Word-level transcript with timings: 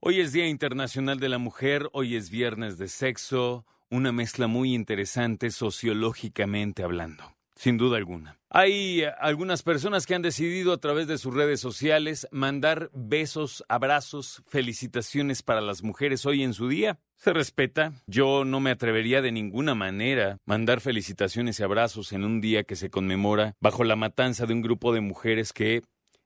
Hoy 0.00 0.20
es 0.20 0.32
Día 0.32 0.48
Internacional 0.48 1.20
de 1.20 1.28
la 1.28 1.38
Mujer, 1.38 1.88
hoy 1.92 2.16
es 2.16 2.28
Viernes 2.28 2.76
de 2.76 2.88
Sexo, 2.88 3.64
una 3.88 4.10
mezcla 4.10 4.48
muy 4.48 4.74
interesante 4.74 5.52
sociológicamente 5.52 6.82
hablando 6.82 7.35
sin 7.56 7.78
duda 7.78 7.96
alguna. 7.96 8.38
Hay 8.50 9.02
eh, 9.02 9.12
algunas 9.18 9.62
personas 9.62 10.06
que 10.06 10.14
han 10.14 10.22
decidido 10.22 10.72
a 10.72 10.78
través 10.78 11.08
de 11.08 11.18
sus 11.18 11.34
redes 11.34 11.58
sociales 11.58 12.28
mandar 12.30 12.90
besos, 12.94 13.64
abrazos, 13.68 14.42
felicitaciones 14.46 15.42
para 15.42 15.60
las 15.60 15.82
mujeres 15.82 16.26
hoy 16.26 16.42
en 16.42 16.54
su 16.54 16.68
día. 16.68 17.00
Se 17.16 17.32
respeta. 17.32 17.92
Yo 18.06 18.44
no 18.44 18.60
me 18.60 18.70
atrevería 18.70 19.22
de 19.22 19.32
ninguna 19.32 19.74
manera 19.74 20.38
mandar 20.44 20.80
felicitaciones 20.80 21.58
y 21.58 21.62
abrazos 21.62 22.12
en 22.12 22.24
un 22.24 22.40
día 22.40 22.64
que 22.64 22.76
se 22.76 22.90
conmemora 22.90 23.54
bajo 23.60 23.84
la 23.84 23.96
matanza 23.96 24.46
de 24.46 24.52
un 24.52 24.62
grupo 24.62 24.92
de 24.92 25.00
mujeres 25.00 25.52
que 25.52 25.82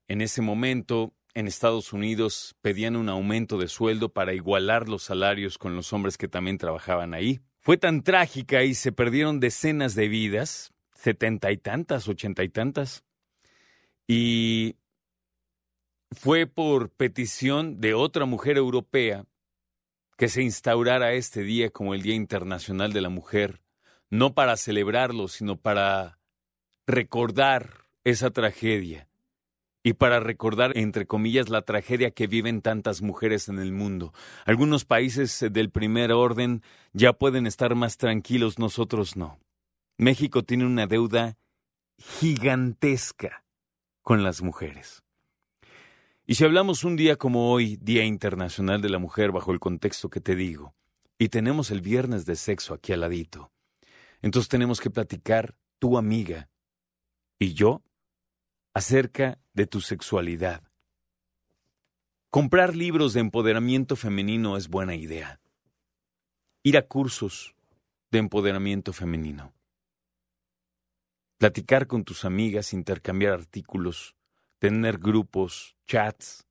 en 0.09 0.21
ese 0.21 0.43
momento 0.43 1.15
en 1.35 1.47
Estados 1.47 1.93
Unidos 1.93 2.57
pedían 2.61 2.97
un 2.97 3.09
aumento 3.09 3.57
de 3.57 3.69
sueldo 3.69 4.13
para 4.13 4.35
igualar 4.35 4.89
los 4.89 5.05
salarios 5.05 5.59
con 5.59 5.77
los 5.77 5.93
hombres 5.93 6.19
que 6.19 6.27
también 6.27 6.59
trabajaban 6.59 7.15
ahí. 7.15 7.41
Fue 7.61 7.77
tan 7.77 8.03
trágica 8.03 8.65
y 8.65 8.75
se 8.75 8.91
perdieron 8.91 9.39
decenas 9.39 9.95
de 9.95 10.09
vidas 10.09 10.73
setenta 11.01 11.51
y 11.51 11.57
tantas, 11.57 12.09
ochenta 12.09 12.45
y 12.45 12.51
tantas. 12.51 13.05
Y 14.07 14.77
fue 16.11 16.47
por 16.47 16.91
petición 16.91 17.81
de 17.81 17.95
otra 17.95 18.27
mujer 18.27 18.59
europea 18.59 19.25
que 20.19 20.29
se 20.29 20.43
instaurara 20.43 21.15
este 21.15 21.43
día 21.43 21.71
como 21.71 21.95
el 21.95 22.03
Día 22.03 22.15
Internacional 22.15 22.93
de 22.93 23.01
la 23.01 23.09
Mujer, 23.09 23.63
no 24.11 24.35
para 24.35 24.59
celebrarlo, 24.59 25.29
sino 25.29 25.57
para 25.57 26.19
recordar 26.87 27.87
esa 28.05 28.31
tragedia 28.31 29.09
y 29.83 29.95
para 29.95 30.21
recordar, 30.21 30.77
entre 30.77 31.07
comillas, 31.07 31.49
la 31.49 31.63
tragedia 31.63 32.11
que 32.11 32.27
viven 32.27 32.61
tantas 32.61 33.01
mujeres 33.01 33.49
en 33.49 33.59
el 33.59 33.73
mundo. 33.73 34.13
Algunos 34.45 34.85
países 34.85 35.47
del 35.51 35.71
primer 35.71 36.13
orden 36.13 36.63
ya 36.93 37.15
pueden 37.15 37.47
estar 37.47 37.75
más 37.75 37.97
tranquilos, 37.97 38.59
nosotros 38.59 39.17
no. 39.17 39.39
México 40.01 40.43
tiene 40.43 40.65
una 40.65 40.87
deuda 40.87 41.37
gigantesca 41.99 43.45
con 44.01 44.23
las 44.23 44.41
mujeres. 44.41 45.03
Y 46.27 46.37
si 46.37 46.45
hablamos 46.47 46.85
un 46.85 46.97
día 46.97 47.17
como 47.17 47.53
hoy, 47.53 47.77
Día 47.77 48.07
Internacional 48.07 48.81
de 48.81 48.89
la 48.89 48.99
Mujer, 48.99 49.31
bajo 49.31 49.53
el 49.53 49.61
contexto 49.61 50.09
que 50.09 50.23
te 50.23 50.35
digo, 50.35 50.75
y 51.19 51.29
tenemos 51.29 51.71
el 51.71 51.83
viernes 51.83 52.25
de 52.25 52.37
sexo 52.37 52.73
aquí 52.73 52.95
al 52.95 53.01
ladito, 53.01 53.53
entonces 54.23 54.49
tenemos 54.49 54.81
que 54.81 54.89
platicar, 54.89 55.55
tu 55.79 55.99
amiga 55.99 56.49
y 57.39 57.53
yo, 57.53 57.83
acerca 58.73 59.39
de 59.53 59.67
tu 59.67 59.83
sexualidad. 59.83 60.63
Comprar 62.31 62.75
libros 62.75 63.13
de 63.13 63.21
empoderamiento 63.21 63.97
femenino 63.97 64.57
es 64.57 64.69
buena 64.69 64.95
idea. 64.95 65.43
Ir 66.63 66.79
a 66.79 66.87
cursos 66.87 67.55
de 68.11 68.19
empoderamiento 68.19 68.95
femenino 68.95 69.53
platicar 71.41 71.87
con 71.87 72.05
tus 72.05 72.27
amigas, 72.27 72.75
intercambiar 72.75 73.33
artículos, 73.33 74.15
tener 74.59 74.99
grupos, 74.99 75.75
chats 75.87 76.47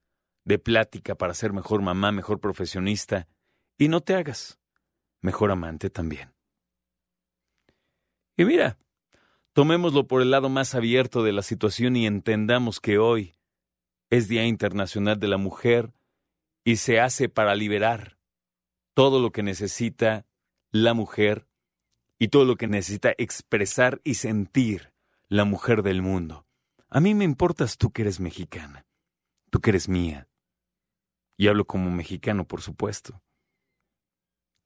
de 0.46 0.58
plática 0.58 1.14
para 1.14 1.36
ser 1.36 1.54
mejor 1.54 1.84
mamá, 1.84 2.12
mejor 2.12 2.40
profesionista, 2.40 3.28
y 3.78 3.88
no 3.88 4.02
te 4.02 4.16
hagas 4.16 4.60
mejor 5.22 5.52
amante 5.52 5.92
también. 5.92 6.34
Y 8.36 8.46
mira, 8.46 8.80
tomémoslo 9.54 10.08
por 10.08 10.24
el 10.24 10.32
lado 10.32 10.50
más 10.50 10.74
abierto 10.74 11.22
de 11.22 11.34
la 11.34 11.44
situación 11.44 11.96
y 11.96 12.08
entendamos 12.08 12.80
que 12.80 12.98
hoy 12.98 13.36
es 14.10 14.28
Día 14.28 14.48
Internacional 14.48 15.20
de 15.20 15.28
la 15.28 15.38
Mujer 15.38 15.94
y 16.64 16.78
se 16.78 17.00
hace 17.00 17.30
para 17.30 17.54
liberar 17.54 18.18
todo 18.96 19.20
lo 19.20 19.32
que 19.32 19.44
necesita 19.44 20.26
la 20.72 20.96
mujer 20.96 21.49
y 22.20 22.28
todo 22.28 22.44
lo 22.46 22.58
que 22.58 22.68
necesita 22.68 23.14
expresar 23.18 24.02
y 24.04 24.16
sentir 24.16 24.94
la 25.30 25.46
mujer 25.46 25.82
del 25.82 26.02
mundo. 26.02 26.46
A 26.90 27.00
mí 27.00 27.16
me 27.16 27.24
importas 27.24 27.78
tú 27.78 27.92
que 27.92 28.02
eres 28.02 28.20
mexicana, 28.20 28.86
tú 29.50 29.62
que 29.62 29.70
eres 29.70 29.88
mía. 29.88 30.28
Y 31.38 31.48
hablo 31.48 31.66
como 31.66 31.90
mexicano, 31.90 32.46
por 32.46 32.62
supuesto. 32.62 33.22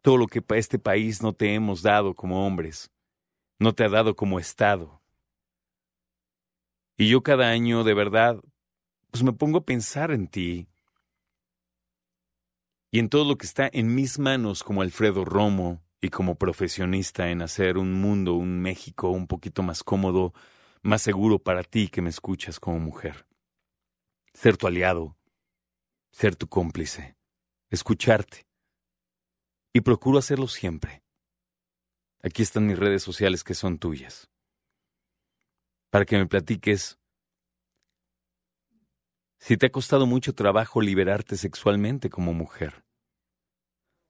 Todo 0.02 0.18
lo 0.18 0.28
que 0.28 0.42
para 0.42 0.60
este 0.60 0.80
país 0.80 1.22
no 1.22 1.34
te 1.34 1.54
hemos 1.54 1.84
dado 1.84 2.16
como 2.16 2.46
hombres, 2.46 2.92
no 3.60 3.74
te 3.74 3.86
ha 3.86 3.90
dado 3.90 4.16
como 4.16 4.40
Estado. 4.40 5.02
Y 6.98 7.10
yo 7.10 7.22
cada 7.22 7.50
año, 7.50 7.84
de 7.84 7.94
verdad, 7.94 8.42
pues 9.12 9.24
me 9.24 9.34
pongo 9.34 9.60
a 9.60 9.66
pensar 9.66 10.12
en 10.12 10.28
ti 10.28 10.68
y 12.90 13.00
en 13.00 13.10
todo 13.10 13.26
lo 13.26 13.38
que 13.38 13.46
está 13.46 13.70
en 13.72 13.94
mis 13.94 14.18
manos 14.18 14.64
como 14.64 14.82
Alfredo 14.82 15.26
Romo, 15.26 15.83
y 16.04 16.10
como 16.10 16.36
profesionista 16.36 17.30
en 17.30 17.42
hacer 17.42 17.78
un 17.78 17.94
mundo, 17.94 18.34
un 18.34 18.60
México 18.60 19.10
un 19.10 19.26
poquito 19.26 19.64
más 19.64 19.84
cómodo, 19.84 20.34
más 20.82 21.02
seguro 21.02 21.40
para 21.40 21.64
ti 21.64 21.88
que 21.88 22.02
me 22.02 22.10
escuchas 22.10 22.60
como 22.60 22.78
mujer. 22.78 23.26
Ser 24.34 24.58
tu 24.58 24.68
aliado, 24.68 25.16
ser 26.12 26.36
tu 26.36 26.50
cómplice, 26.50 27.16
escucharte. 27.70 28.46
Y 29.72 29.80
procuro 29.80 30.20
hacerlo 30.20 30.50
siempre. 30.50 31.04
Aquí 32.22 32.42
están 32.42 32.68
mis 32.68 32.78
redes 32.78 33.02
sociales 33.02 33.46
que 33.46 33.54
son 33.54 33.80
tuyas. 33.80 34.30
Para 35.90 36.04
que 36.04 36.18
me 36.18 36.28
platiques 36.28 37.00
si 39.40 39.56
te 39.56 39.68
ha 39.68 39.72
costado 39.72 40.06
mucho 40.06 40.36
trabajo 40.36 40.82
liberarte 40.82 41.38
sexualmente 41.38 42.10
como 42.10 42.34
mujer 42.34 42.83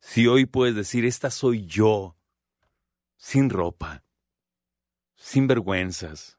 si 0.03 0.27
hoy 0.27 0.45
puedes 0.45 0.75
decir, 0.75 1.05
esta 1.05 1.31
soy 1.31 1.65
yo, 1.65 2.17
sin 3.15 3.49
ropa, 3.49 4.03
sin 5.15 5.47
vergüenzas, 5.47 6.37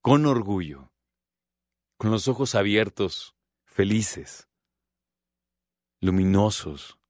con 0.00 0.26
orgullo, 0.26 0.92
con 1.96 2.12
los 2.12 2.28
ojos 2.28 2.54
abiertos, 2.54 3.34
felices, 3.64 4.48
luminosos, 6.00 7.00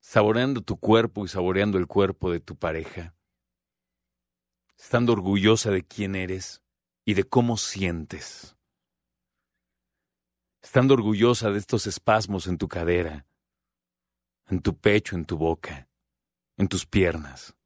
saboreando 0.00 0.62
tu 0.62 0.80
cuerpo 0.80 1.26
y 1.26 1.28
saboreando 1.28 1.76
el 1.76 1.86
cuerpo 1.86 2.32
de 2.32 2.40
tu 2.40 2.56
pareja, 2.56 3.14
estando 4.78 5.12
orgullosa 5.12 5.70
de 5.70 5.86
quién 5.86 6.16
eres 6.16 6.62
y 7.04 7.12
de 7.12 7.24
cómo 7.24 7.58
sientes 7.58 8.57
estando 10.68 10.92
orgullosa 10.92 11.50
de 11.50 11.58
estos 11.58 11.86
espasmos 11.86 12.46
en 12.46 12.58
tu 12.58 12.68
cadera, 12.68 13.24
en 14.48 14.60
tu 14.60 14.76
pecho, 14.76 15.16
en 15.16 15.24
tu 15.24 15.38
boca, 15.38 15.88
en 16.58 16.68
tus 16.68 16.84
piernas. 16.84 17.56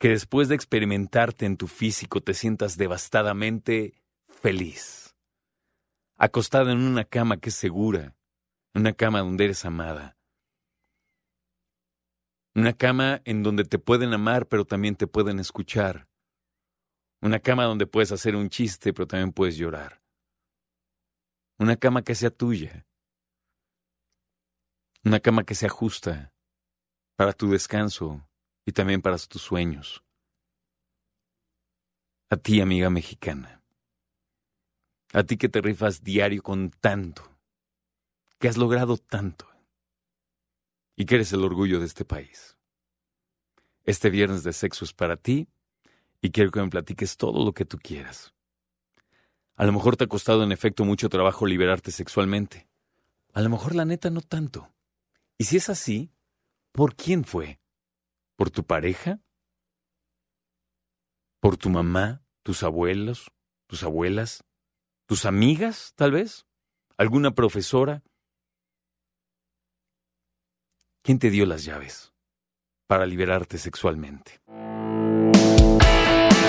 Que 0.00 0.08
después 0.08 0.48
de 0.48 0.56
experimentarte 0.56 1.46
en 1.46 1.56
tu 1.56 1.68
físico 1.68 2.20
te 2.20 2.34
sientas 2.34 2.76
devastadamente 2.76 3.94
feliz, 4.26 5.14
acostada 6.16 6.72
en 6.72 6.78
una 6.78 7.04
cama 7.04 7.36
que 7.36 7.50
es 7.50 7.54
segura, 7.54 8.16
una 8.74 8.92
cama 8.92 9.20
donde 9.20 9.44
eres 9.44 9.64
amada. 9.64 10.16
Una 12.56 12.72
cama 12.72 13.22
en 13.24 13.44
donde 13.44 13.62
te 13.62 13.78
pueden 13.78 14.12
amar 14.12 14.48
pero 14.48 14.64
también 14.64 14.96
te 14.96 15.06
pueden 15.06 15.38
escuchar. 15.38 16.08
Una 17.22 17.38
cama 17.38 17.66
donde 17.66 17.86
puedes 17.86 18.10
hacer 18.10 18.34
un 18.34 18.48
chiste 18.48 18.92
pero 18.92 19.06
también 19.06 19.32
puedes 19.32 19.56
llorar 19.56 20.03
una 21.58 21.76
cama 21.76 22.02
que 22.02 22.14
sea 22.14 22.30
tuya, 22.30 22.86
una 25.04 25.20
cama 25.20 25.44
que 25.44 25.54
sea 25.54 25.68
justa 25.68 26.32
para 27.16 27.32
tu 27.32 27.50
descanso 27.50 28.26
y 28.66 28.72
también 28.72 29.02
para 29.02 29.18
tus 29.18 29.42
sueños. 29.42 30.02
A 32.30 32.36
ti, 32.36 32.60
amiga 32.60 32.90
mexicana, 32.90 33.62
a 35.12 35.22
ti 35.22 35.36
que 35.36 35.48
te 35.48 35.60
rifas 35.60 36.02
diario 36.02 36.42
con 36.42 36.70
tanto, 36.70 37.22
que 38.38 38.48
has 38.48 38.56
logrado 38.56 38.96
tanto 38.96 39.46
y 40.96 41.04
que 41.04 41.16
eres 41.16 41.32
el 41.32 41.44
orgullo 41.44 41.78
de 41.78 41.86
este 41.86 42.04
país. 42.04 42.56
Este 43.84 44.10
viernes 44.10 44.42
de 44.42 44.52
sexo 44.52 44.84
es 44.84 44.92
para 44.92 45.16
ti 45.16 45.46
y 46.20 46.30
quiero 46.30 46.50
que 46.50 46.60
me 46.60 46.70
platiques 46.70 47.16
todo 47.16 47.44
lo 47.44 47.52
que 47.52 47.64
tú 47.64 47.78
quieras. 47.78 48.34
A 49.56 49.64
lo 49.64 49.72
mejor 49.72 49.96
te 49.96 50.04
ha 50.04 50.08
costado 50.08 50.42
en 50.42 50.52
efecto 50.52 50.84
mucho 50.84 51.08
trabajo 51.08 51.46
liberarte 51.46 51.90
sexualmente. 51.90 52.68
A 53.32 53.40
lo 53.40 53.50
mejor 53.50 53.74
la 53.74 53.84
neta 53.84 54.10
no 54.10 54.20
tanto. 54.20 54.72
Y 55.38 55.44
si 55.44 55.56
es 55.56 55.68
así, 55.68 56.12
¿por 56.72 56.94
quién 56.96 57.24
fue? 57.24 57.60
¿Por 58.36 58.50
tu 58.50 58.64
pareja? 58.64 59.20
¿Por 61.40 61.56
tu 61.56 61.70
mamá? 61.70 62.24
¿Tus 62.42 62.62
abuelos? 62.62 63.30
¿Tus 63.66 63.82
abuelas? 63.82 64.44
¿Tus 65.06 65.26
amigas, 65.26 65.92
tal 65.96 66.12
vez? 66.12 66.46
¿Alguna 66.96 67.34
profesora? 67.34 68.02
¿Quién 71.02 71.18
te 71.18 71.30
dio 71.30 71.44
las 71.46 71.64
llaves? 71.64 72.14
para 72.86 73.06
liberarte 73.06 73.58
sexualmente. 73.58 74.40